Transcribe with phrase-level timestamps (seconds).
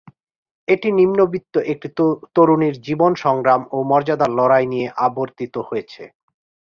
[0.67, 1.87] এটি নিম্নবিত্ত একটি
[2.35, 6.03] তরুণীর জীবন-সংগ্রাম ও মর্যাদার লড়াই নিয়ে আবর্তিত হয়েছে।